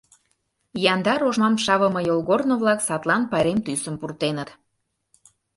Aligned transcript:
Яндар 0.93 1.19
ошмам 1.29 1.55
шавыме 1.63 2.01
йолгорно-влак 2.09 2.79
садлан 2.87 3.23
пайрем 3.31 3.59
тӱсым 3.65 3.95
пуртеныт. 4.01 4.49